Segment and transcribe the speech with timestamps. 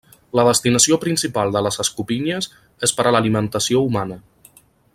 [0.37, 2.49] La destinació principal de les escopinyes
[2.89, 4.19] és per a l'alimentació humana.